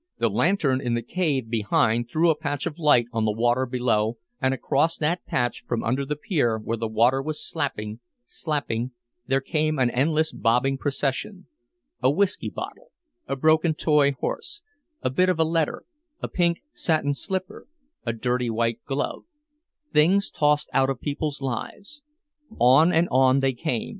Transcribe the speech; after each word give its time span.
The 0.17 0.29
lantern 0.31 0.81
in 0.81 0.95
the 0.95 1.03
cave 1.03 1.47
behind 1.47 2.09
threw 2.09 2.31
a 2.31 2.35
patch 2.35 2.65
of 2.65 2.79
light 2.79 3.05
on 3.13 3.23
the 3.23 3.31
water 3.31 3.67
below, 3.67 4.17
and 4.41 4.51
across 4.51 4.97
that 4.97 5.23
patch 5.27 5.63
from 5.67 5.83
under 5.83 6.07
the 6.07 6.15
pier 6.15 6.57
where 6.57 6.75
the 6.75 6.87
water 6.87 7.21
was 7.21 7.47
slapping, 7.47 7.99
slapping, 8.25 8.93
there 9.27 9.41
came 9.41 9.77
an 9.77 9.91
endless 9.91 10.33
bobbing 10.33 10.79
procession 10.79 11.45
a 12.01 12.09
whisky 12.09 12.49
bottle, 12.49 12.89
a 13.27 13.35
broken 13.35 13.75
toy 13.75 14.13
horse, 14.13 14.63
a 15.03 15.11
bit 15.11 15.29
of 15.29 15.37
a 15.39 15.43
letter, 15.43 15.85
a 16.19 16.27
pink 16.27 16.63
satin 16.71 17.13
slipper, 17.13 17.67
a 18.03 18.11
dirty 18.11 18.49
white 18.49 18.83
glove 18.85 19.25
things 19.93 20.31
tossed 20.31 20.67
out 20.73 20.89
of 20.89 20.99
people's 20.99 21.41
lives. 21.43 22.01
On 22.59 22.91
and 22.91 23.07
on 23.11 23.39
they 23.41 23.53
came. 23.53 23.89